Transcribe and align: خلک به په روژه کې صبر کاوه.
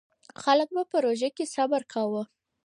خلک 0.43 0.67
به 0.75 0.83
په 0.91 0.97
روژه 1.05 1.29
کې 1.35 1.45
صبر 1.55 1.81
کاوه. 1.93 2.23